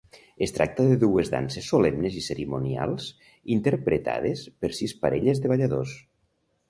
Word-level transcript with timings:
Es 0.43 0.51
tracta 0.53 0.85
de 0.91 0.95
dues 1.03 1.29
danses 1.33 1.67
solemnes 1.73 2.17
i 2.21 2.25
cerimonials 2.29 3.11
interpretades 3.59 4.43
per 4.63 4.73
sis 4.79 4.97
parelles 5.05 5.43
de 5.45 5.53
balladors. 5.53 5.95